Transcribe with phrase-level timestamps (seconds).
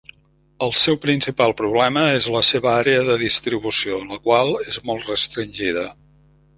[0.67, 5.91] El seu principal problema és la seva àrea de distribució, la qual és molt restringida.